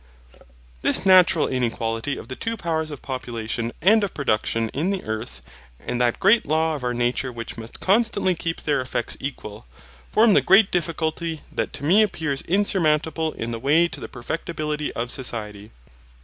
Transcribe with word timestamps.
This 0.81 1.05
natural 1.05 1.47
inequality 1.47 2.17
of 2.17 2.27
the 2.27 2.35
two 2.35 2.57
powers 2.57 2.89
of 2.89 3.03
population 3.03 3.71
and 3.83 4.03
of 4.03 4.15
production 4.15 4.69
in 4.69 4.89
the 4.89 5.03
earth, 5.03 5.43
and 5.79 6.01
that 6.01 6.19
great 6.19 6.43
law 6.43 6.73
of 6.75 6.83
our 6.83 6.95
nature 6.95 7.31
which 7.31 7.55
must 7.55 7.79
constantly 7.79 8.33
keep 8.33 8.63
their 8.63 8.81
effects 8.81 9.15
equal, 9.19 9.67
form 10.09 10.33
the 10.33 10.41
great 10.41 10.71
difficulty 10.71 11.41
that 11.51 11.71
to 11.73 11.83
me 11.83 12.01
appears 12.01 12.41
insurmountable 12.47 13.33
in 13.33 13.51
the 13.51 13.59
way 13.59 13.87
to 13.89 13.99
the 13.99 14.09
perfectibility 14.09 14.91
of 14.93 15.11
society. 15.11 15.69